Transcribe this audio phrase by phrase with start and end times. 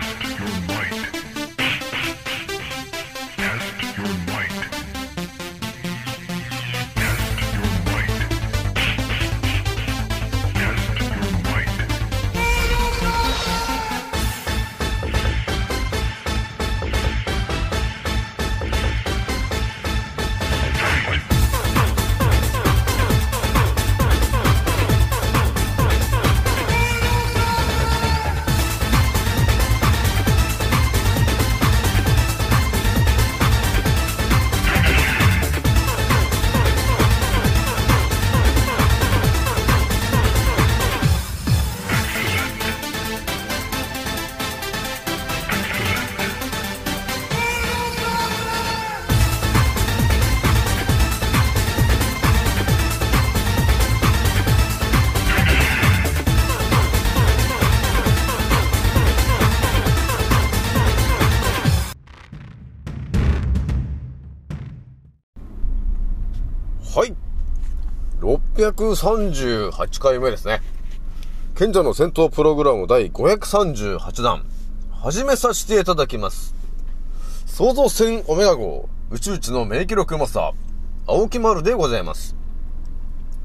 [0.00, 1.33] Test your might.
[68.72, 70.62] 638回目ですね。
[71.54, 74.46] 賢者の戦闘プログラム第538弾。
[74.90, 76.54] 始めさせていただきます。
[77.46, 80.52] 創造船オメガ号宇宙一の名記録マスター、
[81.06, 82.34] 青木丸でございます。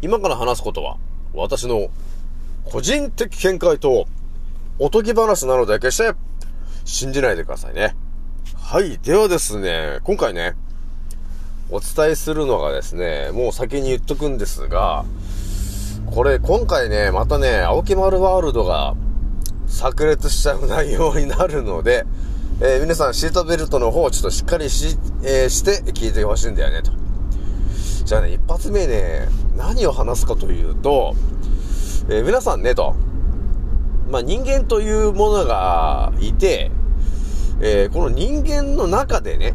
[0.01, 0.97] 今から話すことは、
[1.33, 1.89] 私の
[2.63, 4.07] 個人的見解と
[4.79, 6.13] おとぎ話なので決して
[6.85, 7.95] 信じないでくださいね。
[8.55, 8.97] はい。
[8.99, 10.55] ではですね、今回ね、
[11.71, 15.05] お伝えするのがですね、もう先に言っとくんですが、
[16.07, 18.95] これ今回ね、またね、青木丸ワールドが
[19.67, 22.05] 炸裂しちゃう内容になるので、
[22.59, 26.91] えー皆さんシートベルトの方をちょっとしっかりし、えーして聞いてほしいんだよね、と。
[28.03, 31.13] じゃあね、一発目ね、何を話すかというと、
[32.09, 32.95] えー皆さんね、と。
[34.09, 36.71] まあ、人間というものがいて、
[37.61, 39.53] えこの人間の中でね、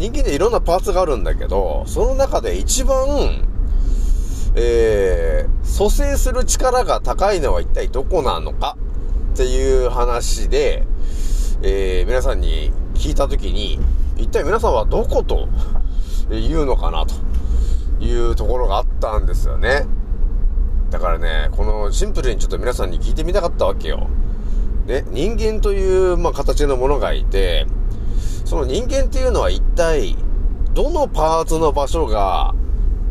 [0.00, 3.44] 人間でいろんなパーツがあるんだけど、その中で一番、
[4.54, 8.78] えー、蘇生する力が高いのは一体どこなのか？
[9.34, 10.86] っていう話で、
[11.60, 13.78] えー、皆さんに聞いたときに、
[14.16, 15.50] 一体皆さんはどこと
[16.30, 19.84] 言うのかなというところがあったんですよね。
[20.88, 24.08] だからね、このシンプルにちょっと皆さんに聞いてみたかったわけよ。
[24.86, 27.66] ね、人間という、まあ、形のものがいて、
[28.50, 30.16] その人間っていうのは一体、
[30.74, 32.52] どのパーツの場所が、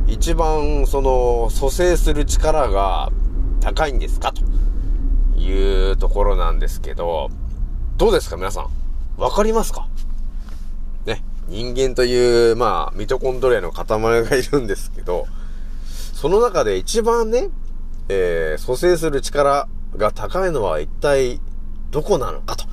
[0.05, 3.09] 一番、その、蘇生する力が
[3.61, 4.33] 高いんですか？
[4.33, 4.41] と
[5.39, 7.29] いうところなんですけど、
[7.95, 8.35] どうですか？
[8.35, 8.67] 皆さん。
[9.15, 9.87] わかりますか？
[11.05, 11.23] ね。
[11.47, 13.85] 人間という、まあ、ミトコンドリアの塊
[14.25, 15.25] がいるんですけど、
[15.87, 17.47] その中で一番ね、
[18.09, 21.39] えー、蘇生する力が高いのは一体
[21.91, 22.65] どこなのかと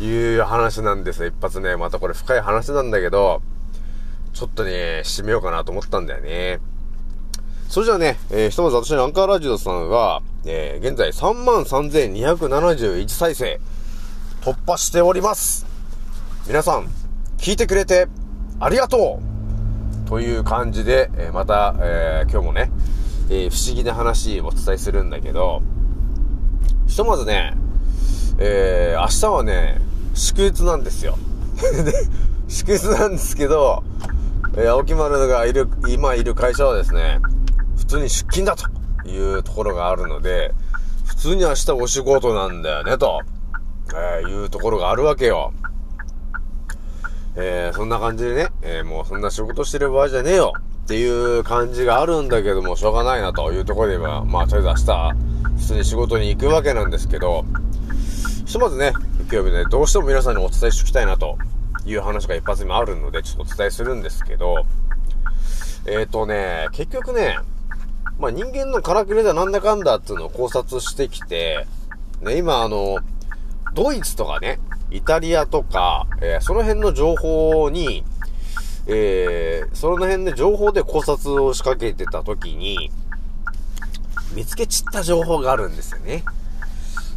[0.00, 1.28] いう話なんですよ。
[1.28, 3.42] 一発ね、またこれ深い話なんだけど、
[4.32, 6.60] ちょっとね、締めようかなと思ったんだよね。
[7.68, 13.58] それじゃあね、えー、ひとまず私のアンカーラジオさんは、えー、現在33,271再生
[14.40, 15.66] 突破しております。
[16.46, 16.88] 皆さん、
[17.38, 18.06] 聞いてくれて
[18.60, 19.20] ありがと
[20.06, 22.70] うという感じで、えーまた、えー今日もね、
[23.28, 25.62] えー不思議な話をお伝えするんだけど、
[26.86, 27.56] ひとまずね、
[28.38, 29.80] えー明日はね、
[30.14, 31.16] 祝日なんですよ。
[31.84, 31.92] で、
[32.48, 33.82] 祝日なんですけど、
[34.56, 37.20] えー青木丸がいる、今いる会社はですね、
[37.76, 40.54] 普通に出勤だというところがあるので、
[41.06, 43.20] 普通に明日お仕事なんだよね、と、
[43.94, 45.52] えーいうところがあるわけよ。
[47.36, 50.52] えーそんな感じでね、えーもうそんな仕事してる場合じゃねえよ
[50.84, 55.14] っていう感じがあるんだけども、しょうがないなというところでは、まあ、とりあえず明日、
[55.58, 57.44] 普通に仕事に行くわけなんですけど、
[58.46, 58.92] ひとまずね、
[59.28, 61.36] 木曜日ね、どうしても皆さんにお伝えしておきたいなと
[61.84, 64.64] いう話が一発目あるので、ちょっとお伝えするんですけど、
[65.84, 67.38] えっ、ー、とね、結局ね、
[68.20, 71.66] まあ人間のからくりだなんだかんだっていうのを考察してきて、
[72.22, 73.00] ね、今あの、
[73.74, 74.60] ドイツとかね、
[74.92, 78.04] イタリアとか、えーその辺の情報に、
[78.86, 82.92] えー、その辺で情報で考察を仕掛けてた時に、
[84.34, 86.22] 見つけちった情報があるんですよね。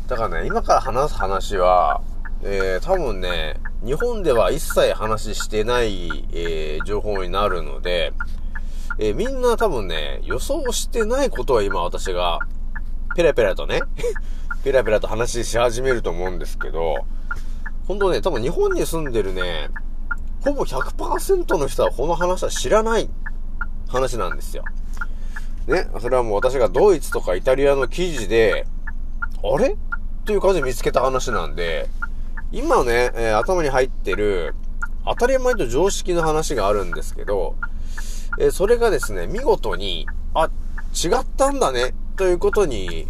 [0.10, 2.02] だからね、今から話す話は、
[2.42, 8.12] えー、多分ね、日本では一切話してない、えー、情報になるので、
[8.98, 12.40] えーみんな多分ね、予想してないことは今私が、
[13.16, 13.82] ペラペラとね、
[14.66, 16.96] ペラペラと話し始めると思うんですけど、
[17.88, 19.70] 本当ね、多分日本に住んでるね、
[20.44, 23.12] ほぼ100%の人はこの話は知らない
[23.88, 24.64] 話なんですよ。
[25.68, 28.66] ね、それはもう私がドイツとかイタリアの記事で、
[29.44, 29.78] あれ？
[30.30, 31.90] っていう感じで見つけた話なんで、
[32.52, 34.54] 今ね、えー頭に入ってる、
[35.04, 37.56] 当たり前と常識の話があるんですけど、
[38.38, 40.06] えーそれがですね、見事に、
[40.36, 40.52] あ、
[40.94, 43.08] 違ったんだね、ということに、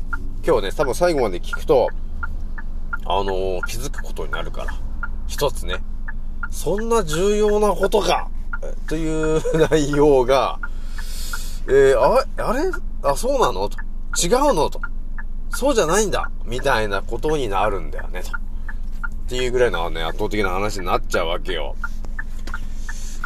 [0.48, 1.90] 今日ね、多分最後まで聞くと、
[3.04, 4.74] あのー気づくことになるから。
[5.28, 5.84] 一つね。
[6.50, 8.30] そんな重要なことか
[8.88, 10.58] という内容が、
[11.68, 12.72] えー、あ、あれ？
[13.04, 13.68] あ、そうなの？
[13.68, 13.78] と。
[14.18, 14.70] 違うの？
[14.70, 14.80] と。
[15.52, 18.30] そうじゃないんだみたいなことになるんだよね、と。
[18.30, 18.32] っ
[19.28, 21.76] ていうぐらいのね、圧倒的な話になっちゃうわけよ。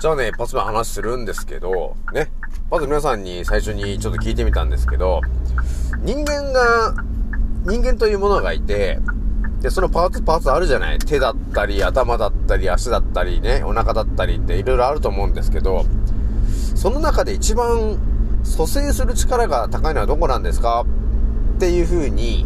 [0.02, 2.30] じゃあね、一発目話するんですけど、ね。
[2.70, 5.22] まず皆さんに最初にちょっと聞いてみたんですけど、
[6.02, 6.94] 人間が、
[7.66, 9.00] 人間というものがいて、
[9.62, 15.86] で、そのパーツパーツあるじゃない手だったり、頭だったり、足だったりね、お腹だったりっていろいろあると思うんですけど、
[16.76, 17.98] その中で一番
[18.44, 20.84] 蘇生する力が高いのはどこなんですか？
[21.56, 22.46] っていう風に、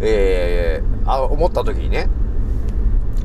[0.00, 2.08] えー、あ、思った時にね、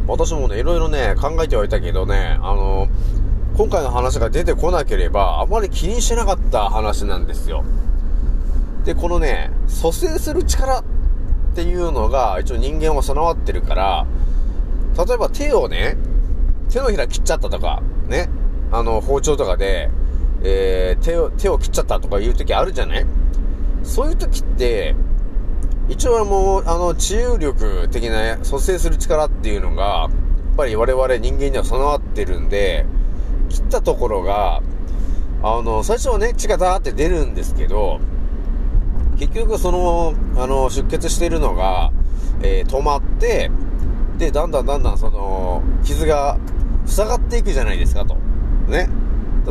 [0.08, 2.88] 私もね、いろいろね、考えてはいたけどね、あの、
[3.58, 7.64] 今回の話が出てこなければ、あまり気にしてなかった話なんですよ。
[8.84, 10.84] で、このね、蘇生する力っ
[11.56, 14.06] ていうのが、一応人間は備わってるから、
[15.08, 15.98] 例えば手をね、
[16.70, 18.30] 手のひら切っちゃったとか、ね、
[18.72, 19.90] あの、包丁とかで、
[20.44, 23.06] えー、手を、手を切っちゃったとかいう時あるじゃない？
[23.86, 24.96] そういう時って、
[25.88, 32.86] 一応もう、あの、治癒力的な蘇生する力っていうのが、やっぱり我々人間には備わってるんで、
[33.50, 34.62] 切ったところが、
[35.44, 38.00] あの、最初はね、血がダーって出るんですけど、
[39.18, 41.92] 結局その、あの、出血してるのが、
[42.42, 43.52] えー止まって、
[44.18, 46.38] で、だんだんだんだんその、傷が
[46.86, 48.16] 塞がっていくじゃないですかと。
[48.68, 48.90] ね。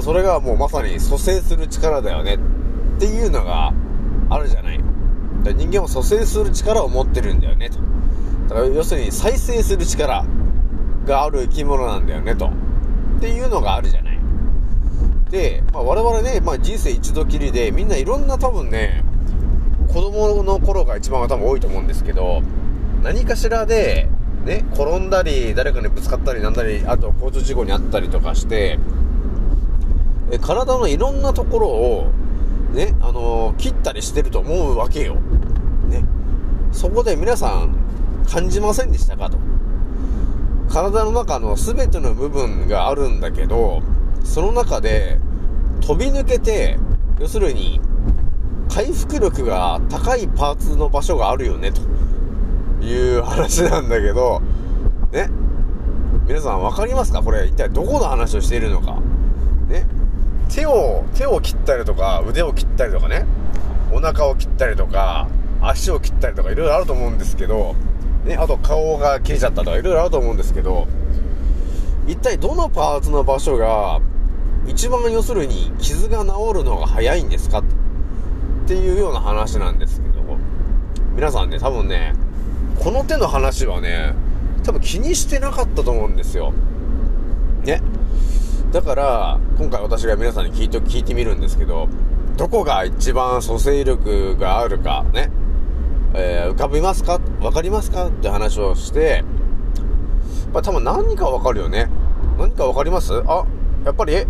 [0.00, 2.38] それがもうまさに蘇生する力だよねっ
[2.98, 3.72] ていうのが
[4.30, 4.78] あるじゃない。
[4.78, 4.90] だか
[5.44, 7.78] ら人間は蘇生する力を持ってるんだよねと。
[8.48, 10.24] だから要するに再生する力
[11.06, 12.50] がある生き物なんだよねと。
[13.16, 14.18] っていうのがあるじゃない。
[15.30, 19.02] で、まあ、我々ね、まあ、人生一度きりでみんないろんな多分ね、
[19.88, 22.42] 子供の頃が一番は多分多いと思うんですけど、
[23.02, 24.08] 何かしらで、
[24.44, 28.78] ね、転んだり、誰かにぶつかったりなんだり、あと交通事故にあったりとかして、
[30.40, 32.10] 体のいろんなところを、
[32.74, 35.14] ね、あの切ったりしてると思うわけよ。
[35.88, 36.04] ね。
[36.72, 37.76] そこで皆さん、
[38.28, 39.38] 感じませんでしたかと。
[40.68, 43.80] 体の中の全ての部分があるんだけど、
[44.24, 45.18] その中で
[45.80, 46.78] 飛び抜けて、
[47.20, 47.80] 要するに、
[48.68, 51.80] 回復力が高いパーツの場所があるよね、と
[52.84, 54.42] いう話なんだけど、
[55.12, 55.30] ね。
[56.26, 57.22] 皆さん分かりますか？
[57.22, 58.98] これ一体どこの話をしているのか。
[59.68, 59.86] ね。
[60.54, 63.26] 手を、手を切ったりとか、腕を切ったりとかね。
[63.92, 65.26] お腹を切ったりとか、
[65.60, 67.74] 足を切ったりとかいろいろあると思うんですけど、
[68.24, 68.36] ね。
[68.36, 70.86] あと顔が切れちゃったとかいろいろあると思うんですけど、
[72.06, 74.00] 一体どのパーツの場所が、
[74.68, 77.64] 一番要するに傷が治るのが早いんですかっ
[78.66, 80.14] ていうような話なんですけど、
[81.16, 82.14] 皆さんね、多分ね、
[82.78, 84.14] この手の話はね、
[84.62, 86.52] 多分気にしてなかったと思うんですよ。
[87.64, 87.82] ね。
[88.74, 91.88] だから、今回私が皆さんに聞いて、聞いてみるんですけど、
[92.36, 95.30] どこが一番蘇生力があるか、ね。
[96.12, 97.20] えー浮かびますか？
[97.40, 98.08] わかりますか？
[98.08, 99.22] って話をして、
[100.52, 101.88] まあ多分何かわかるよね。
[102.36, 103.12] 何かわかります？
[103.28, 103.46] あ、
[103.84, 104.26] やっぱり、え？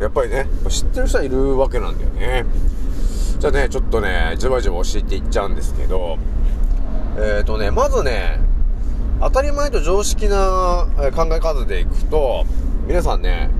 [0.00, 2.44] やっぱりね、知ってる人はいるわけなんだよね。
[3.38, 6.18] じゃあね、ちょっとね、じわじわ教えていっちゃうんですけど、
[7.16, 8.40] えっ、ー、とね、まずね、
[9.20, 12.44] 当たり前と常識な考え方でいくと、
[12.86, 13.50] 皆さんね、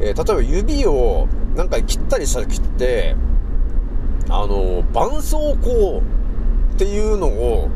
[0.00, 3.16] えー例えば指をなんか切ったりした時って、
[4.28, 7.68] あの、絆創膏っていうのを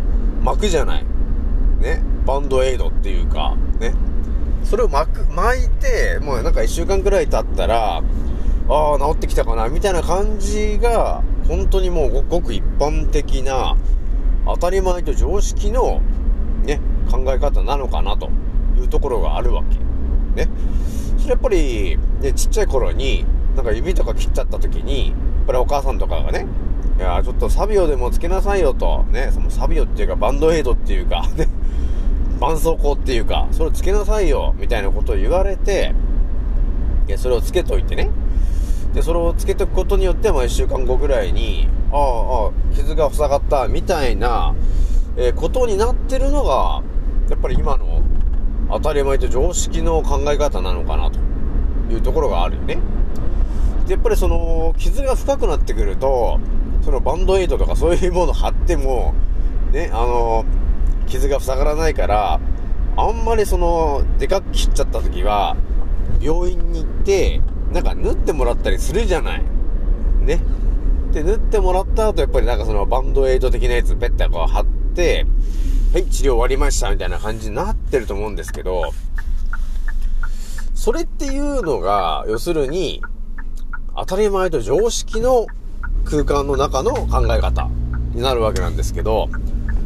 [0.42, 1.04] 巻くじゃない。
[1.80, 2.02] ね。
[2.26, 3.94] バンドエイドっていうか、ね。
[4.64, 8.02] それを巻く、巻いて、もうなんか一週間くらい経ったら、
[8.68, 13.76] ああ、治ってきたかな、みたいな感じが、本当にもうごごく一般的な、
[14.46, 16.00] 当たり前と常識の、
[16.64, 16.80] ね、
[17.10, 18.30] 考え方なのかな、と
[18.78, 19.87] いうところがあるわけ。
[20.34, 20.48] ね。
[21.18, 23.24] それやっぱり、ね、ちっちゃい頃に、
[23.56, 25.16] なんか指とか切っちゃった時に、やっ
[25.46, 26.46] ぱりお母さんとかがね、
[26.98, 31.48] いやちょっとサビオでもつけなさいよと、ね、そのサビオっていうかバンドエイドっていうか、ね、
[32.40, 35.94] 絆創膏っていうか、それつけなさいよ、みたいなことを言われて、
[37.06, 38.10] いやそれをつけといてね。
[38.94, 44.54] で、それをつけとくことによって、まあ一週間後ぐらいに、ああ、ああ、傷が塞がった、みたいな、
[45.16, 46.82] えーことになってるのが、
[47.28, 47.97] やっぱり今の
[48.70, 51.18] 当たり前と常識の考え方なのかな、と
[51.92, 52.78] いうところがあるよね。
[53.86, 56.38] で、やっぱりその、傷が深くなってくると、
[56.82, 59.14] そのバンドエイドとかそういうもの貼っても、
[59.72, 60.44] ね、あの、
[61.06, 62.40] 傷が塞がらないから、
[62.96, 65.56] あんまりその、でかく切っちゃった時は、
[66.20, 67.40] 病院に行って、
[67.72, 69.44] なんか縫ってもらったりするじゃない。
[70.20, 70.40] ね。
[71.12, 75.26] で、縫ってもらった後、やっぱりなんかそのバンドエイド的なやつ、ペッてこう貼って、
[75.90, 78.92] はい、治療終わりました、みたいな感じになってると思うんですけど、
[80.74, 83.02] それっていうのが、要するに、
[83.96, 85.46] 当たり前と常識の
[86.04, 87.70] 空間の中の考え方
[88.12, 89.28] になるわけなんですけど、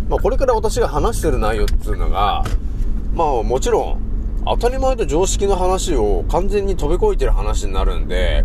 [0.08, 2.42] まあこれから私が話してる内容っていうのが、
[3.14, 8.44] まあもちろん、当たり前と常識の話を完全に飛び越えてる話になるんで、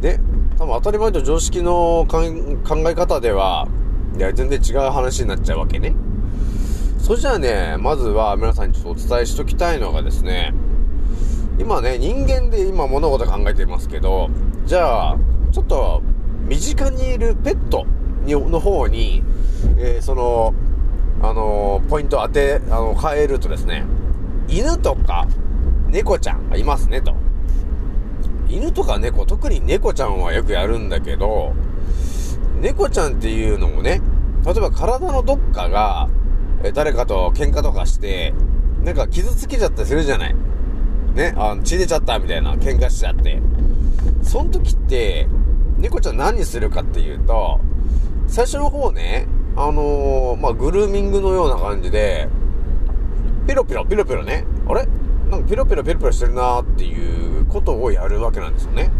[0.00, 0.18] で、
[0.58, 2.22] 多分当たり前と常識の考
[2.88, 3.68] え方では、
[4.16, 5.94] いや、全然違う話になっちゃうわけね。
[7.04, 10.54] それじゃあね、まずは皆さんにちょっとお伝えしときたいのがですね、
[11.58, 14.30] 今ね、人間で今物事考えていますけど、
[14.64, 15.16] じゃあ、
[15.52, 16.00] ちょっと、
[16.48, 17.84] 身近にいるペット
[18.24, 19.22] にの方に、
[19.76, 20.54] えーその、
[21.20, 23.84] あのーポイント当て、あの、変えるとですね、
[24.48, 25.26] 犬とか
[25.88, 27.14] 猫ちゃんがいますね、と。
[28.48, 31.52] 犬とか猫、特に猫ちゃんはよくやるんだけど、
[32.62, 34.00] 猫ちゃんっていうのもね、
[34.46, 36.08] 例えば体のどっかが、
[36.64, 38.32] え誰かと喧嘩とかして、
[38.82, 40.34] なんか傷つけちゃったりするじゃない。
[41.14, 43.40] ね、あの血出ちゃったみたいな喧嘩しちゃって。
[44.22, 45.28] その時って、
[45.78, 47.60] 猫ちゃん何するかっていうと、
[48.26, 52.28] 最初の方ね、あのーまあ、グルーミングのような感じで、
[53.46, 54.88] ピロピロピロピロね、あれ？
[55.30, 58.90] なんかピロピロピロピロしてるなーっていうことをやるわけなんですよね。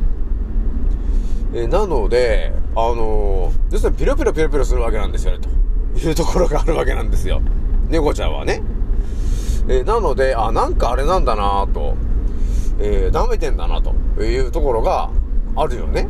[1.54, 5.48] えなので、あのー要するにピロピロピロピロするわけなんですよね、と
[5.96, 7.40] いうところがあるわけなんですよ。
[7.88, 8.62] 猫ちゃんはね。
[9.68, 11.96] えなので、あ、なんかあれなんだなと、
[12.80, 15.10] えー舐めてんだなというところが
[15.56, 16.08] あるよね。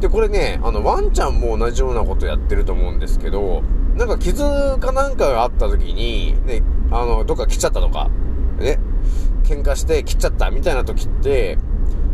[0.00, 3.62] で、これね、あの、ワンちゃんも同じようなことやってると思うんですけど、
[3.96, 4.42] なんか傷
[4.80, 8.10] かなんかがあった時に、ね、あの、どっか切っちゃったとか、
[8.58, 8.78] ね、
[9.44, 11.58] 喧嘩して切っちゃったみたいな時って、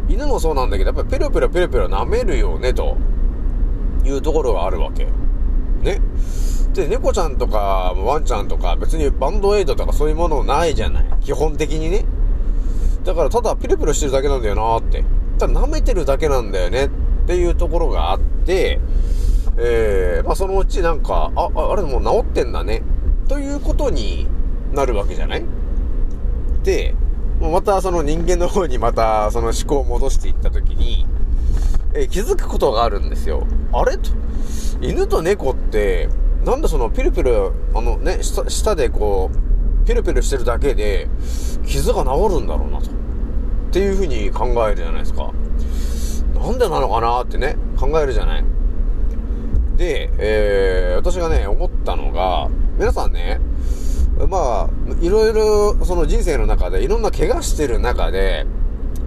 [0.08, 2.96] 犬もそうなんだけど、やっぱりペロペロペロペロ舐めるよね、と
[4.04, 5.08] いうところがあるわけ。
[5.82, 6.00] ね。
[6.74, 11.04] で、猫ちゃんとか、ワンちゃんとか、別にバンドエイドとかそういうものないじゃない。
[11.20, 12.04] 基本的にね。
[13.04, 15.04] だから、ただピロピロしてるだけなんだよなって。
[15.38, 16.90] ただ舐めてるだけなんだよねっ
[17.26, 18.78] ていうところがあって、
[19.58, 22.82] えー、まあそのうちなんか、あ、あれもう治ってんだね。
[23.28, 24.26] ということに
[24.72, 25.44] なるわけじゃない
[26.62, 26.94] で、
[27.40, 31.06] またその人間の方にまたその思考を戻していったときに、
[31.94, 33.46] えー気づくことがあるんですよ。
[33.72, 33.96] あれ？
[33.98, 34.10] と、
[34.80, 36.08] 犬と猫って、
[36.44, 41.08] なんでそのピルピル、あのね、舌舌でこう、ピルピルしてるだけで、
[41.66, 42.90] 傷が治るんだろうなと。
[42.90, 45.32] っていうふうに考えるじゃないですか。
[46.34, 48.44] なんでなのかなってね、考えるじゃない。
[49.76, 53.40] で、えー、私がね、思ったのが、皆さんね、
[54.28, 54.70] まあ、
[55.00, 58.46] いろいろ、その人生の中で、いろんな怪我してる中で、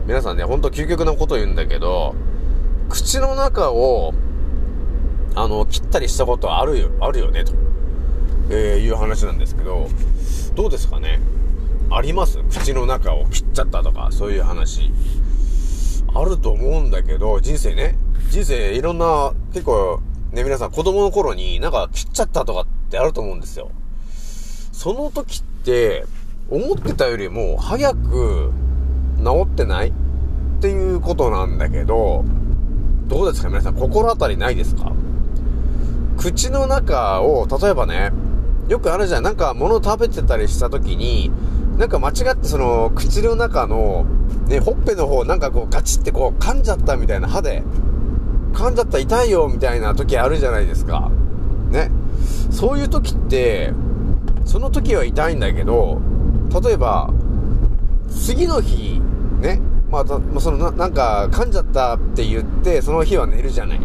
[0.06, 2.16] 皆さんね、ほんと究極なこと言うんだけど、
[2.94, 4.14] 口の中を、
[5.34, 7.54] あの、切ったりしたことあるよ、あるよね、と、
[8.52, 9.90] えーいう話なんですけど、
[10.54, 11.20] どうですかね？
[11.90, 12.38] あります？
[12.52, 14.92] 口の中を切っちゃったとか、そういう話。
[16.14, 17.98] あると思うんだけど、人生ね、
[18.30, 20.00] 人生いろんな、結構、
[20.32, 23.72] ね、皆さん子供の頃になんか切っちゃったとかってあると思うんですよ。
[24.72, 26.06] その時って、
[26.52, 28.52] 思ってたよりも早く
[29.18, 29.88] 治ってない？
[29.88, 29.92] っ
[30.62, 32.24] ていうことなんだけど、
[33.08, 34.92] どうですか皆さん心当たりないですか？
[36.18, 38.12] 口の中を、例えばね、
[38.70, 39.24] よくあるじゃん。
[39.24, 41.32] なんか物食べてたりした時に、
[41.78, 44.06] なんか間違ってその口の中の、
[44.48, 47.64] ね、ほっぺの方なんかこうガチってこう噛んじゃったみたいな歯で、
[48.54, 51.12] 噛んじゃった痛いよみたいな時あるじゃないですか。
[51.70, 51.90] ね。
[52.52, 53.74] そういう時って、
[54.46, 56.00] その時は痛いんだけど、
[56.64, 57.12] 例えば、
[58.10, 59.02] 次の日、
[59.42, 59.60] ね、
[59.94, 63.80] まあ、まそのな、なんか噛んじゃったって言って、その日は寝るじゃない。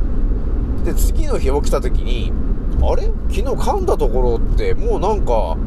[0.83, 2.33] で、次の日起きた時に、
[2.81, 3.03] あれ？
[3.29, 5.59] 昨日噛んだところってもうなんか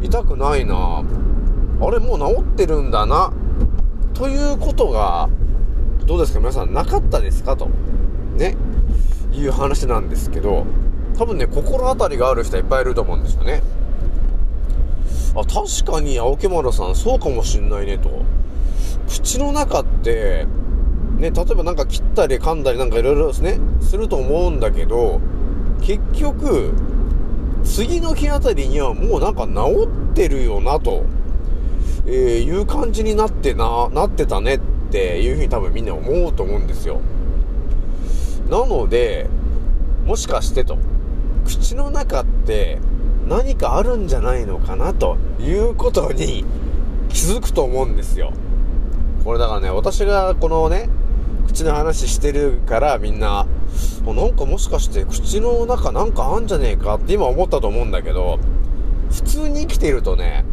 [0.00, 1.02] 痛くないな。
[1.82, 3.34] あれもう治ってるんだな。
[4.14, 5.28] ということが、
[6.06, 6.38] どうですか？
[6.38, 7.54] 皆さんなかったですか？
[7.54, 7.68] と。
[8.38, 8.56] ね。
[9.34, 10.64] いう話なんですけど、
[11.18, 13.62] 多分ね、心当たりがある人はいっぱいいると思うんですよね。
[15.34, 18.22] あ、確かに青木丸さんそうかもしんないねと。
[19.08, 20.46] 口の中って、
[21.18, 25.20] ね、例えばなんか切ったり噛んだりなんかいろいろですね、すると思うんだけど、
[25.80, 26.72] 結局、
[27.64, 31.04] 次の日あたりにはもうなんか治ってるよなと、
[32.06, 37.00] えーいう感じになってな、なってたねっていうふうに多分みんな思うと思うんですよ。
[38.50, 39.28] なので、
[40.04, 40.78] もしかしてと、
[41.46, 42.78] 口の中って
[43.28, 46.44] 何かあるんじゃないのかなということに
[47.08, 48.32] 気づくと思うんですよ。
[49.24, 50.88] これだからね、私がこのね、
[51.46, 53.46] 口の話してるからみんな、
[54.04, 58.38] なんかもしかして口の中なんかあんじゃねえかって今思ったと思うんだけど、
[59.10, 60.44] 普通に生きてるとね、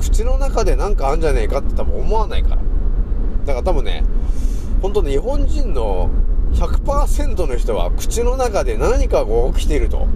[0.00, 2.56] 口の中でなんかあんじゃねえかって多分思わないから。
[2.56, 4.04] だから多分ね、
[4.82, 6.10] 本当日本人の
[6.52, 10.06] 100%の人は口の中で何かが起きていると、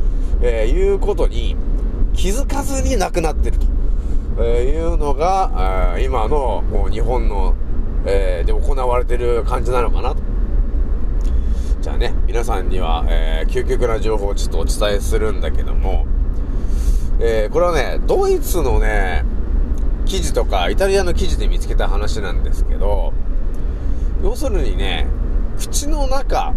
[0.42, 1.56] えー、いうことに
[2.14, 3.66] 気づかずに亡くなってると、
[4.38, 7.54] えー、いうのが、え、今のもう日本の、
[8.06, 10.22] えで行われてる感じなのかなと。
[11.80, 16.06] じゃあね、皆さんには、え究極な情報をちょっとお伝えするんだけども、
[17.20, 19.24] えこれはね、ドイツのね、
[20.06, 23.12] 記事とか、イタリアの記事で見つけた話なんですけど、
[24.22, 25.06] 要するにね、
[25.58, 26.54] 口の中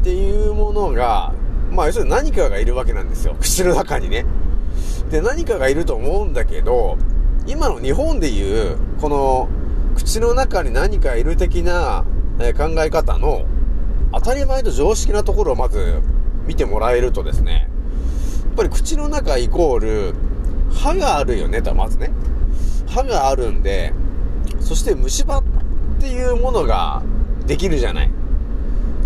[0.00, 1.32] っていうものが、
[1.70, 3.36] まあ要するに何かがいるわけなんですよ。
[3.40, 4.26] 口の中にね。
[5.10, 6.98] で、何かがいると思うんだけど、
[7.46, 9.48] 今の日本でいう、この、
[10.00, 12.06] 口の中に何かいる的な、
[12.40, 13.44] え考え方の、
[14.12, 16.00] 当たり前と常識なところをまず
[16.46, 17.68] 見てもらえるとですね、
[18.46, 20.14] やっぱり口の中イコール、
[20.72, 22.10] 歯があるよねと、まずね。
[22.88, 23.92] 歯があるんで、
[24.60, 25.44] そして虫歯っ
[26.00, 27.02] ていうものが
[27.46, 28.10] できるじゃない。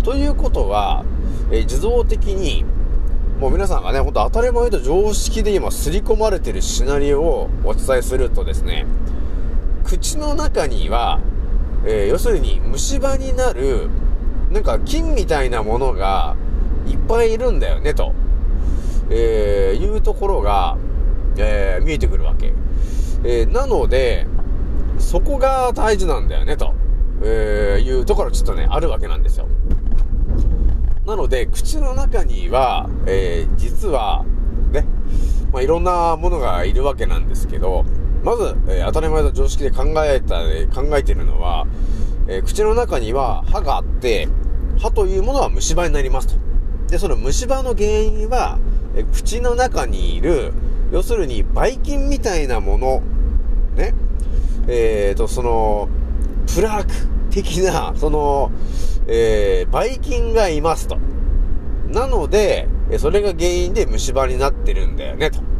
[0.01, 1.03] ということは、
[1.51, 2.63] えー、自動的に、
[3.41, 8.85] もう皆さんがね、ほんと当たり前と常識で今刷り込まれてるシナリオをお伝えするとですね、
[9.85, 11.21] 口の中には、
[11.85, 13.89] えー、要するに虫歯になる、
[14.51, 16.35] なんか菌みたいなものが
[16.87, 18.13] いっぱいいるんだよね、と、
[19.09, 20.77] えー、いうところが、
[21.37, 22.53] えー、見えてくるわけ。
[23.23, 24.27] えー、なので、
[24.97, 26.73] そこが大事なんだよね、と、
[27.23, 29.47] え、いうところちょっとね、あるわけなんですよ。
[31.05, 34.25] なので、口の中には、え、実は、
[34.71, 34.85] ね、
[35.53, 37.85] まあ、いろんなものがいるわけなんですけど、
[38.25, 41.67] まず、えー、当たり前の常識で考えた、え考えているのは、
[42.27, 44.27] えー、口の中には歯があって、
[44.79, 46.35] 歯というものは虫歯になりますと。
[46.89, 48.57] で、その虫歯の原因は、
[48.95, 50.53] え口の中にいる、
[50.91, 53.03] 要するに、ばい菌みたいなもの
[53.75, 53.93] ね、
[54.67, 55.87] えーと、その、
[56.55, 56.91] プラーク
[57.29, 58.51] 的な、その、
[59.05, 60.97] えー、ばい菌がいますと。
[61.89, 65.54] なので、それが原因で虫歯になってるんだよね、と。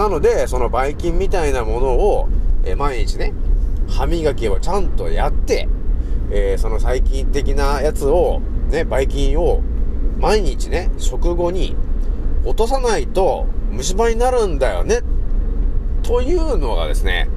[0.00, 2.28] なので、そのばい菌みたいなものを、
[2.64, 3.34] えー、毎日ね、
[3.86, 5.68] 歯磨きをちゃんとやって、
[6.30, 9.60] えー、その細菌的なやつを、ね、ばい菌を、
[10.18, 11.76] 毎日ね、食後に
[12.46, 15.02] 落とさないと虫歯になるんだよね
[16.02, 17.28] というのがですね、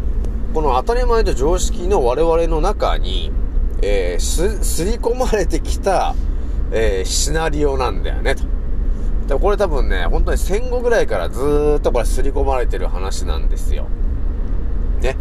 [0.54, 3.30] この当たり前と常識の我々の中に、
[3.82, 6.16] えー、す、すり込まれてきた、
[6.72, 8.53] えー、シナリオなんだよね、と。
[9.28, 13.88] でもこれ多分ね、本当に戦後ぐらいからずっとこれすり込まれてる話なんですよ。
[15.02, 15.16] ね。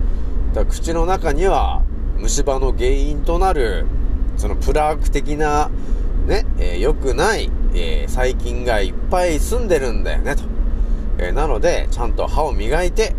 [0.53, 1.83] だから口の中には
[2.19, 3.87] 虫歯の原因となる、
[4.37, 5.71] そのプラーク的な、
[6.27, 10.43] ね、えー、良くない、えー、細菌がいっぱい住んでるんだよね、と。
[11.19, 13.15] えー、なので、ちゃんと歯を磨いて、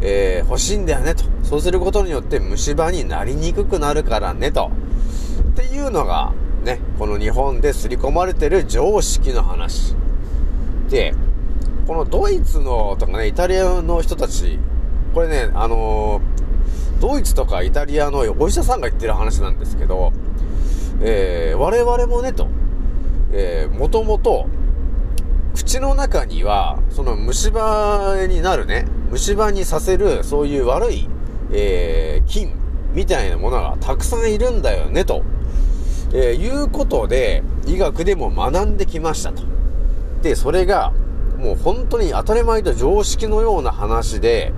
[0.00, 1.24] えー、欲しいんだよねと。
[1.42, 4.70] そうすることによって虫歯になりにくくなるからねと。
[5.50, 6.32] っていうのが、
[6.64, 9.94] ね、この日本で刷り込まれてる常識の話。
[10.88, 11.14] で、
[11.86, 14.58] このドイツのとかね、イタリアの人たち、
[15.14, 20.12] これね、あのー、ドイツとかイタリアのお医者さんが言ってる話なんですけど、
[21.00, 22.48] えー、我々もねと、
[23.32, 24.46] えー、もともと、
[25.54, 31.08] 口の中には、その虫歯になるね、虫歯にさせる、そういう悪い、
[31.52, 32.52] えー、菌
[32.94, 35.22] みたいなものがたくさんいるんだよね、と、
[36.12, 39.42] えー、いうことで、医学でも学んできましたと。
[40.22, 40.92] で、それが、
[41.38, 44.52] もう本当に当たり前と常識のような話で、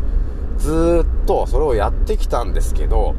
[0.58, 3.14] ずっとそれをやってきたんですけど、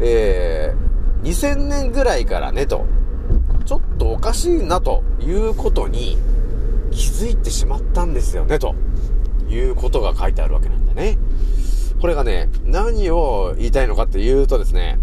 [0.00, 2.86] えー、2000年ぐらいからねと、
[3.64, 6.18] ちょっとおかしいなということに
[6.90, 8.74] 気づいてしまったんですよねと。
[9.50, 11.18] いうことが書いてあるわけなんだね。
[12.00, 14.98] これがね、何を言いたいのかっていうとですね、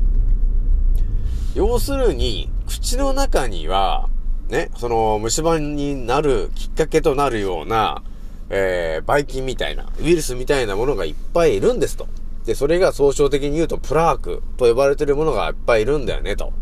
[1.58, 4.10] 要するに、口の中には、
[4.48, 8.04] ね、その虫歯になるきっかけとなるような、
[8.52, 12.08] えー、ばい菌みたいな、ウイルスみたいなものがいっぱいいるんですと。
[12.46, 16.54] で、それが総称的に言うとプラークと呼ばれてるものがいっぱいいるんだよねと。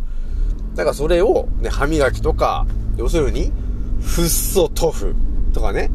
[0.75, 3.51] だからそれを、ね、歯磨きとか、要するに、
[3.99, 5.15] フッ素塗布
[5.53, 5.91] とかね、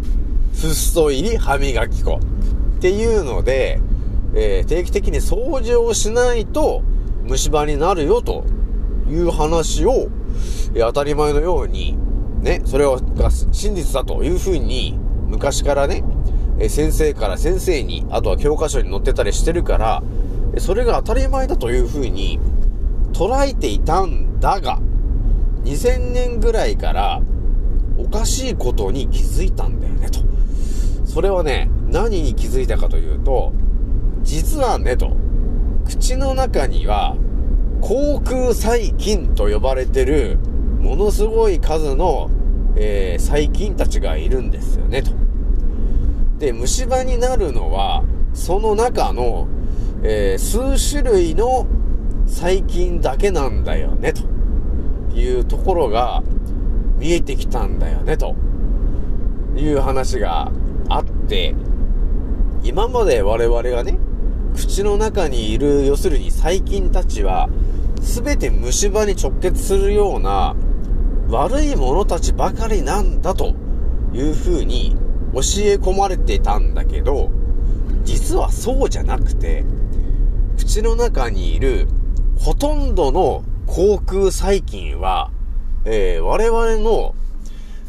[0.52, 2.20] フッ素入り歯磨き粉
[2.76, 3.80] っていうので、
[4.34, 6.82] えー、定期的に掃除をしないと
[7.24, 8.44] 虫歯になるよと
[9.10, 10.08] いう話を、
[10.74, 11.96] え、当たり前のように、
[12.40, 12.98] ね、それは
[13.52, 16.02] 真実だというふうに昔からね、
[16.58, 20.02] え先生から先生に、あとは教科書に載ってたりしてるから、
[20.58, 22.38] それが当たり前だというふうに
[23.12, 24.78] 捉えていたんだが、
[25.64, 27.20] 2000年ぐらいから
[27.98, 30.20] おかしいことに気づいたんだよね、と。
[31.04, 33.52] それはね、何に気づいたかというと、
[34.22, 35.16] 実はね、と。
[35.86, 37.16] 口の中には、
[37.80, 40.38] 口腔細菌と呼ばれてる、
[40.80, 42.30] ものすごい数の、
[42.76, 45.10] えー細菌たちがいるんですよね、と。
[46.38, 49.48] で、虫歯になるのは、その中の、
[50.02, 51.66] えー数種類の
[52.26, 54.22] 細菌だけなんだよね、と
[55.16, 56.22] いうところが
[56.98, 58.34] 見えてきたんだよね、と
[59.56, 60.50] いう話が
[60.88, 61.54] あって、
[62.62, 63.98] 今まで我々がね、
[64.54, 67.48] 口の中にいる、要するに細菌たちは、
[68.02, 70.56] すべて虫歯に直結するような
[71.28, 73.54] 悪いものたちばかりなんだと
[74.12, 74.96] いう風に
[75.34, 77.30] 教え込まれてたんだけど、
[78.04, 79.64] 実はそうじゃなくて、
[80.58, 81.88] 口の中にいる
[82.38, 85.30] ほとんどの口腔細菌は、
[85.84, 87.14] えー我々の、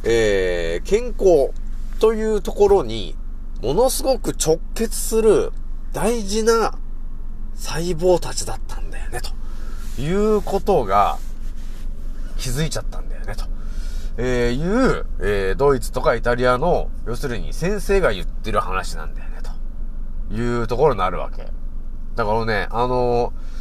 [0.04, 1.52] えー健康
[2.00, 3.16] というところに
[3.62, 5.52] ものすごく直結する
[5.94, 6.74] 大事な
[7.56, 11.18] 細胞たちだったんだよね、ということが
[12.38, 13.46] 気づいちゃったんだよね、と。
[14.18, 19.42] えーいう、えードイツとかイタリアの、要するに先生が言ってる話なんだよね、
[20.30, 21.48] というところになるわけ。
[22.16, 23.52] だからね、あのー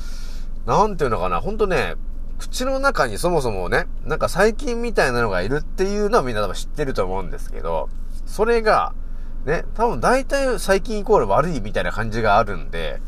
[0.66, 1.94] なんていうのかな、ほんとね、
[2.38, 7.88] 口の中にそもそもね、なんか細菌みたいなのがいるっていうのはみんな多分知ってると思うんですけど、
[8.26, 8.94] それが、
[9.44, 13.00] ね、多分大体細菌イコール悪いみたいな感じがあるんで、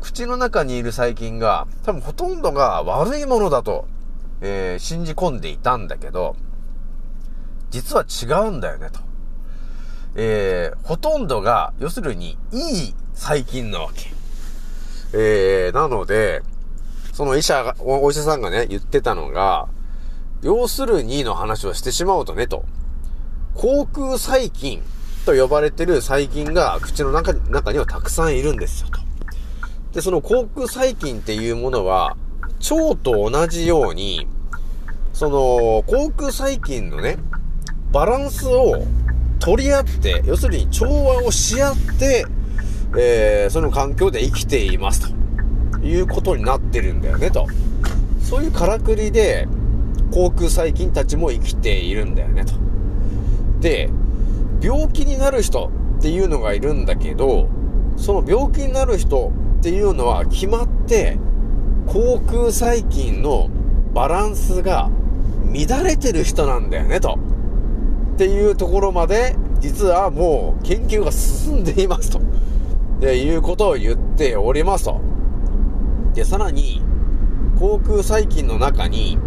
[0.00, 3.86] 口の中にいる細菌が、多分ほとんどが悪いものだと、
[4.40, 6.36] えー信じ込んでいたんだけど、
[7.70, 9.00] 実は違うんだよね、と。
[10.16, 14.10] えーほとんどが、要するに、いい細菌なわけ。
[15.12, 16.42] えーなので、
[17.12, 19.68] その医者が、お医者さんがね、言ってたのが、
[20.42, 22.64] 要するにの話をしてしまうとね、と。
[23.54, 24.82] 口腔細菌
[25.26, 29.00] と呼ばれてる細菌が口の中中にはたくさんいるんですよ、と。
[29.92, 32.16] で、その口腔細菌っていうものは、
[32.70, 34.28] 腸と同じように、
[35.12, 37.18] その、口腔細菌のね、
[37.92, 38.84] バランスを
[39.40, 42.24] 取り合って、要するに調和をし合って、
[42.96, 45.12] えー、その環境で生きています
[45.80, 47.46] ということになってるんだよねと。
[48.22, 49.48] そういうからくりで、
[50.12, 52.52] 口腔細菌たちも生きているんだよねと。
[53.60, 53.90] で、
[54.60, 57.48] 病気になる人っていうのがいるんだけど、
[57.96, 61.18] その病気になる人っていうのは決まって、
[61.86, 63.48] 口腔細菌の
[63.94, 64.90] バランスが
[65.44, 67.18] 乱れてる人なんだよねと。
[68.14, 72.20] っていうところまで、実はもう研究が進んでいますと。
[73.00, 75.00] で、いうことを言っておりますと。
[76.14, 76.82] で、さらに、
[77.58, 79.18] 口腔細菌の中に、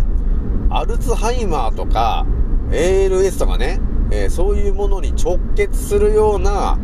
[0.69, 2.25] アルツハイマーとか、
[2.69, 3.79] ALS とかね、
[4.11, 6.77] えーそういうものに直結するような、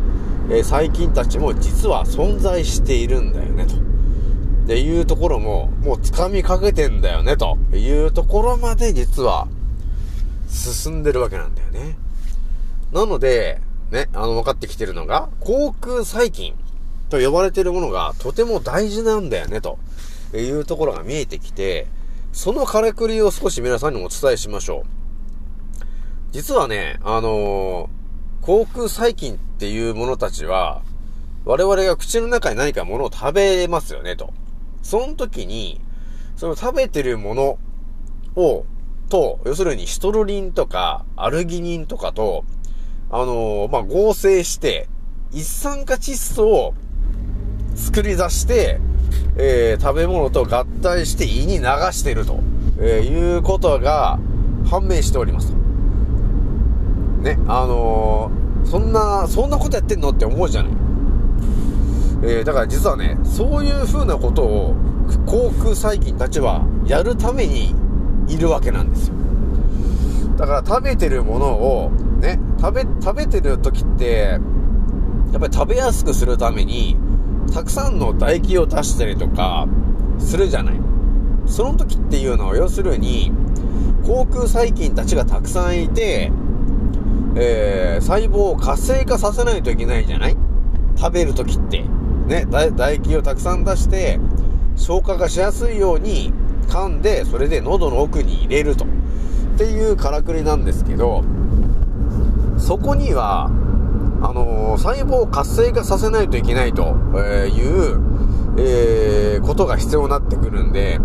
[0.50, 3.74] えー細菌たちも実は存在しているんだよね、と。
[3.74, 3.78] っ
[4.68, 9.46] ていうところも、もう掴みかけてんだよね、というところまで実は、
[10.48, 11.96] 進んでるわけなんだよね。
[12.92, 13.60] なので、
[13.90, 16.54] ね、あの、分かってきてるのが、口腔細菌
[17.10, 19.78] と呼ばれてるものがとても大事なんだよね、と
[20.34, 21.86] いうところが見えてきて、
[22.32, 25.05] そのからくりを少し皆さんにもお伝えしましょう。
[26.36, 27.88] 実はね、あのー
[28.42, 30.82] 口腔細菌っていうものたちは、
[31.46, 34.34] 我々が口の中に何かものを食べますよね、と。
[34.82, 35.80] その時に、
[36.36, 37.58] その食べてるもの
[38.36, 38.66] を、
[39.08, 42.44] と、要するにシトルリンとか、アルギニンとかと、
[43.10, 44.90] あのーまあ、合成して、
[45.32, 46.74] 一酸化窒素を
[47.74, 48.78] 作り出して、
[49.38, 52.40] えー食べ物と合体して胃に流してると、
[52.78, 54.18] えーいうことが
[54.68, 55.55] 判明しております。
[57.22, 60.72] ね、あのーそんな、そんなことやってんのって思うじゃない。
[62.24, 64.74] えーだから実はね、そういう風なことを、
[65.24, 67.74] 口腔細菌たちはやるために
[68.26, 69.14] いるわけなんですよ。
[70.36, 74.38] だから食べてるものを、ね、食べ、食べてる時って、
[75.32, 76.96] やっぱり食べやすくするために、
[77.54, 79.66] たくさんの唾液を出したりとか、
[80.18, 80.80] するじゃない。
[81.46, 83.32] その時っていうのは、要するに、
[84.04, 86.32] 口腔細菌たちがたくさんいて、
[87.36, 90.36] えー、細胞を活性化させないといけないじゃない？
[90.96, 91.84] 食べる時って。
[92.26, 94.18] ね、唾液をたくさん出して、
[94.76, 96.32] 消化がしやすいように
[96.68, 98.84] 噛んで、それで喉の奥に入れると。
[98.84, 98.88] っ
[99.58, 101.22] ていうからくりなんですけど、
[102.58, 103.46] そこには、
[104.22, 108.00] あのー細胞を活性化させないといけないという、
[108.58, 110.98] えーことが必要になってくるんで、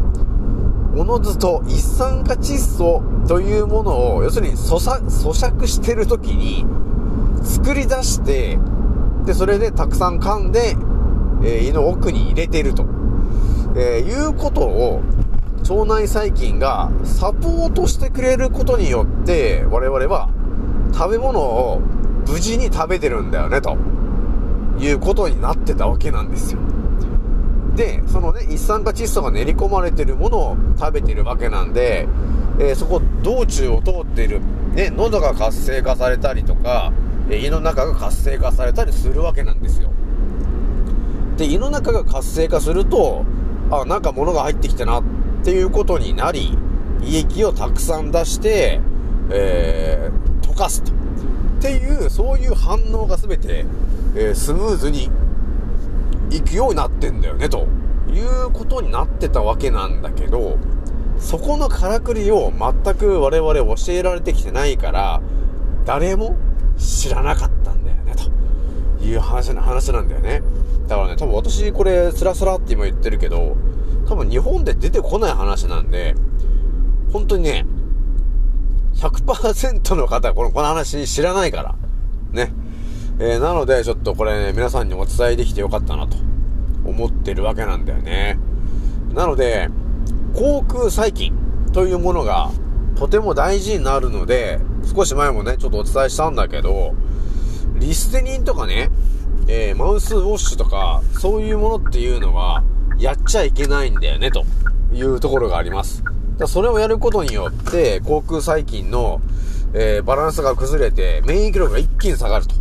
[1.02, 6.64] おのずと一酸化窒素というものを、要するに咀嚼してる時に、
[7.44, 8.60] 作り出して、
[9.26, 10.78] で、それでたくさん噛んで、
[11.42, 12.86] えー胃の奥に入れてると、
[13.76, 15.02] えーいうことを、
[15.68, 20.30] 腸内細菌がサポートしてくれることによって、我々は
[20.94, 21.82] 食べ物を
[22.28, 23.76] 無事に食べてるんだよね、と
[24.80, 26.60] いうことになってたわけなんですよ。
[27.76, 32.08] で、そのね、一酸化窒素が練り込まれてるものを食べてるわけなんで、
[32.60, 34.42] えーそこ、道中を通っている、
[34.74, 36.92] ね、喉が活性化されたりとか、
[37.30, 39.90] え胃の中が活性化されたりするわけなんですよ。
[41.38, 43.24] で、胃の中が活性化すると、
[43.70, 45.04] あ、なんか物が入ってきたなっ
[45.44, 46.58] ていうことになり、
[47.02, 48.82] 胃液をたくさん出して、
[49.30, 50.92] えー溶かすと。
[50.92, 50.96] っ
[51.62, 53.66] ていう、そういう反応が全て、
[54.16, 55.10] えースムーズに
[56.32, 57.68] 行くようになってんだよね、と
[58.10, 60.58] いうことになってたわけなんだけど、
[61.20, 65.22] そこのからくりを全く我々教えられてきてないから、
[65.86, 66.36] 誰も
[66.78, 68.16] 知らなかったんだよね、
[69.00, 70.42] という話な、話なんだよね。
[70.88, 73.56] だからね、多分私これスラスラって今言ってるけど、
[74.08, 76.16] 多分日本で出てこない話なんで、
[77.12, 77.66] 本当にね、
[78.96, 81.76] 100%の方はこの、この話知らないから。
[82.32, 82.54] ね。
[83.24, 86.18] えーなので、ちょっとこれね、皆さんにお伝えできてよかったなと
[86.86, 88.40] 思ってるわけなんだよね。
[89.14, 89.70] なので、
[90.34, 91.32] 口腔細菌
[91.72, 92.50] というものが
[92.96, 94.60] とても大事になるので、
[94.96, 96.96] 少し前もね、ちょっとお伝えしたんだけど、
[97.76, 98.90] リステニンとかね、
[99.48, 102.64] えーマウスウォッシュとか、そういうものっていうのは、
[102.98, 104.46] やっちゃいけないんだよね、と
[104.92, 106.04] いうところがあります。
[106.40, 109.22] だそれをやることによって、口腔細菌の、
[109.76, 112.56] えーバランスが崩れて、免疫力が一気に下がると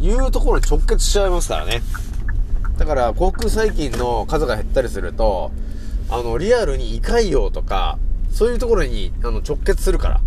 [0.00, 1.82] いうところに直結しちゃいますからね。
[2.78, 5.50] だから、口腔細菌の数が減ったりすると、
[6.08, 7.98] あの、リアルに胃潰瘍とか、
[8.32, 10.20] そういうところに、あの、直結するから。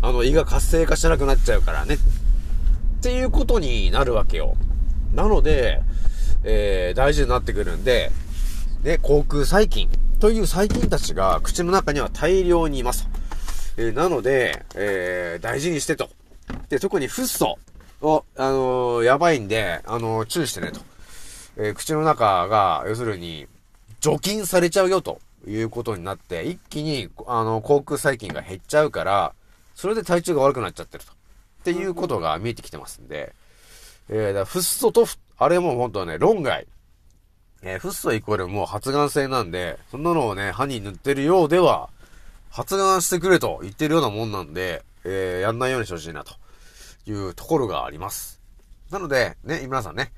[0.00, 1.94] あの、胃が活性化しなくなっちゃうからね。
[1.94, 1.98] っ
[3.02, 4.56] ていうことになるわけよ。
[5.14, 5.80] なので、
[6.44, 8.10] えー、大事になってくるんで、
[8.82, 9.88] ね、口腔細菌
[10.20, 13.08] という細菌たちが口の中には大量にいます。
[13.76, 16.10] えーなので、えー、大事にしてと。
[16.68, 17.58] で、特にフッ素
[18.02, 20.80] を、あのーやばいんで、あのー注意してねと。
[21.56, 23.46] えー口の中が、要するに、
[24.00, 29.32] 除菌されちゃうよということになって、一気に、あの、口腔細菌が減っちゃうから、
[29.74, 31.12] それで体調が悪くなっちゃってると。
[31.12, 31.14] っ
[31.64, 33.32] ていうことが見えてきてますんで、
[34.08, 35.06] えー、だフッ素と、
[35.38, 36.66] あれも本当はね、論外。
[37.62, 41.88] えーフッ素イコールもう発がん性なんで、そんなのをね、歯に塗ってるようでは、
[42.50, 46.34] 発がんしてくれと言ってるようなもんなんで、えーやんないようにしてほしいなと
[47.06, 48.40] いうところがあります。
[48.90, 50.12] なので、ね、皆さんね、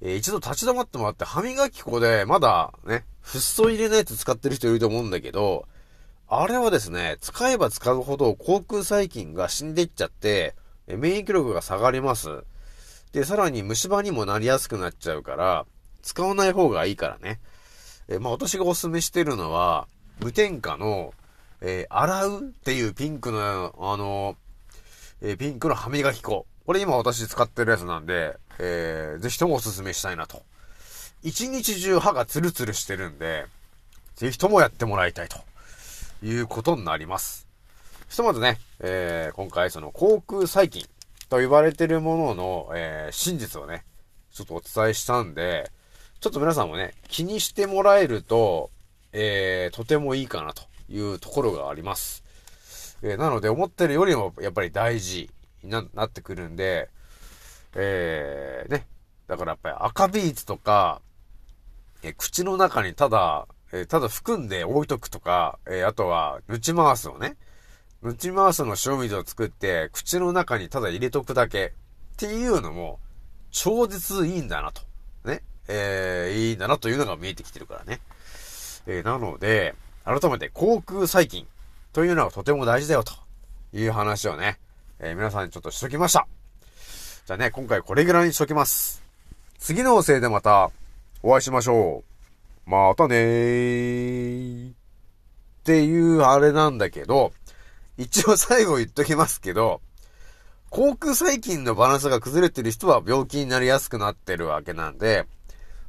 [0.00, 5.66] えー一度立ち止まってもらって、歯磨き粉でまだね、フッ素入れないやつ使ってる人いると思うんだけど、
[6.28, 10.54] あれはですね、使えば使うほど口腔細菌が死んでいっちゃって、
[10.86, 12.44] え免疫力が下がります。
[13.12, 15.66] で、さらに虫歯にもなりやすくなっちゃうから、
[16.02, 17.40] 使わない方がいいからね。
[18.08, 19.86] えまあ私がお勧めしてるのは、
[20.20, 21.14] 無添加の、
[21.60, 24.36] えー洗うっていうピンクの、あの、
[25.26, 26.46] えピンクの歯磨き粉。
[26.66, 30.42] これ今私使ってるやつなんで、えーぜひともお勧めしたいなと。
[31.22, 33.46] 一日中歯がツルツルしてるんで、
[34.16, 35.38] ぜひともやってもらいたいと
[36.22, 37.48] いうことになります。
[38.10, 40.86] ひとまずね、えー今回その口腔細菌
[41.30, 43.86] と言われてるものの、えー真実をね、
[44.30, 45.70] ちょっとお伝えしたんで、
[46.20, 48.70] ちょっと皆さんもね、気にしてもらえると、
[49.14, 52.23] えーとてもいいかなというところがあります。
[53.04, 55.30] えーなので思ってるよりもやっぱり大事
[55.62, 56.88] にななってくるんで、
[57.74, 58.86] えーね、
[59.28, 61.02] だからやっぱり赤ビーツとか、
[62.02, 67.36] えー口の中にただ、えーただ含んで置いとくとか、えあとは、ヌチマースをね、
[68.02, 71.74] ヌチマースの塩水を作って、口の中にただ入れとくだけ
[72.14, 73.00] っていうのも、
[73.50, 74.80] 超絶いいんだなと。
[75.24, 75.42] ね。
[75.68, 78.00] えーいいんだなというのが見えてきてるからね。
[78.86, 81.46] えーなので、改めて口腔細菌
[81.94, 83.12] というのはとても大事だよと
[83.72, 84.58] いう話をね、
[84.98, 86.26] えー皆さんにちょっとしときました。
[87.24, 89.00] じゃあね、今回これぐらいにしときます。
[89.60, 90.72] 次のせいでまた
[91.22, 92.02] お会いしましょ
[92.66, 92.70] う。
[92.70, 94.70] またねー。
[94.72, 94.74] っ
[95.62, 97.32] ていうあれなんだけど、
[97.96, 99.80] 一応最後言っときますけど、
[100.70, 105.26] 口腔細菌のバランスが崩れてる人は病気になりやすくなってるわけなんで、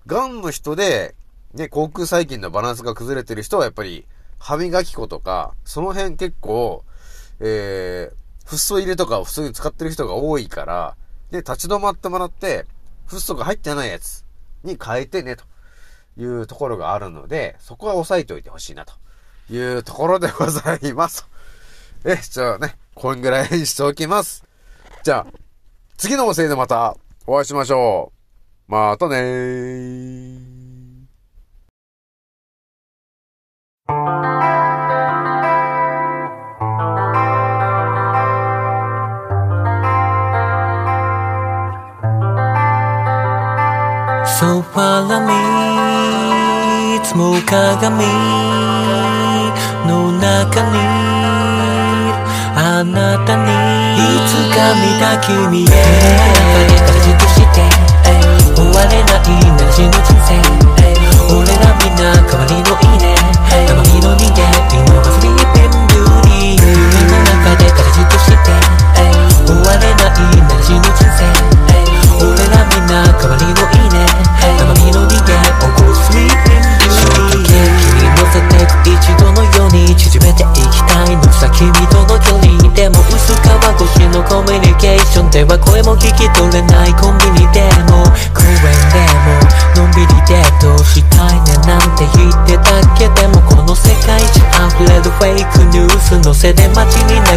[0.05, 1.15] 癌の人で、
[1.55, 4.05] ね、口腔細菌のバランスが崩れてる人はやっぱり
[4.45, 6.83] 歯磨き粉とか、その辺結構、
[7.39, 10.95] えー、フッ素入れとかを普通に使ってる人が多いから、
[11.31, 12.67] で、立ち止まってもらって、
[13.07, 14.23] フッ素が入ってないやつ
[14.63, 15.45] に変えてね、と
[16.15, 18.93] いうところがあるので、そこは押さえておいてほしいな、と
[19.49, 21.27] いうところでございます。
[22.05, 24.43] え、じゃあね、こんぐらいにしておきます。
[25.01, 25.33] じゃあ、
[25.97, 28.13] 次の音声でまたお会いしましょ
[28.69, 28.71] う。
[28.71, 30.55] またねー。
[44.75, 45.31] ソファラに
[46.97, 48.03] いつも鏡
[49.87, 50.75] の中に
[52.59, 53.55] あなたに
[53.95, 55.63] いつか見た君へ。
[55.63, 55.79] 中
[56.67, 57.63] で形として
[58.51, 60.43] 終われないなら死ぬ人生
[61.31, 63.15] 俺らみんな代わりのいいね
[63.47, 64.43] たまにの人間
[64.75, 68.51] 今はスリーピンビューティー夢の中で形として
[69.47, 71.23] 終われないなら死ぬ人生
[72.19, 88.05] 俺らみんな代わりのいいねたまにの人間起こすスリーピンビューティー君乗せてく一度のように縮めていきたいのさ君との距離でも薄皮越しのコミュニケーションでは声も聞き取れないコンビニでも
[88.35, 89.41] 公園でも
[89.75, 94.45] のんびりデートしたいねなんて言ってたけでもこの世界中
[94.77, 97.34] 溢れるフェイクニュースのせで街に流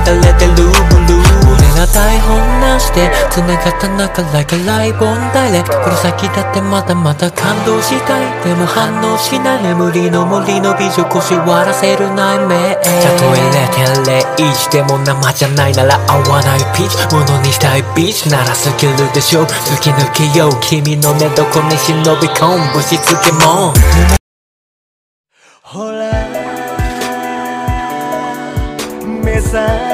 [2.99, 8.45] なしで繋がった中 like a live on direct この先だってまだまだ感動したい。
[8.45, 12.81] でも反応しない眠りの森の美女腰割らせる内面た
[13.19, 13.39] とえ
[14.35, 17.15] 0.01でも生じゃないなら合わないピーチ。
[17.15, 18.29] ものにしたいビーチ。
[18.31, 19.45] ならスキルでしょ。
[19.45, 20.53] 突き抜けよう。
[20.61, 23.73] 君の寝床に忍び込むぶしつけも
[25.63, 26.09] ほら。
[29.23, 29.88] 目覚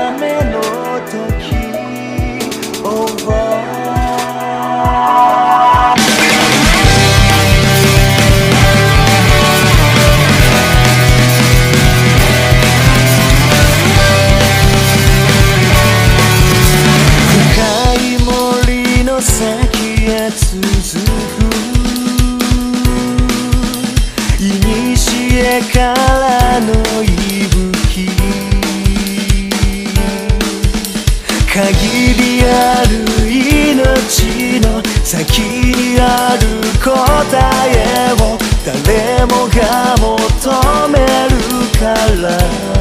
[39.27, 42.74] もが求めるから。